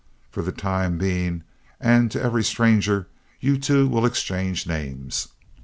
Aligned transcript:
For 0.31 0.41
the 0.41 0.51
time 0.51 0.97
being 0.97 1.43
and 1.79 2.09
to 2.09 2.19
every 2.19 2.43
stranger, 2.43 3.07
you 3.39 3.59
two 3.59 3.87
will 3.87 4.07
exchange 4.07 4.65
names. 4.65 5.27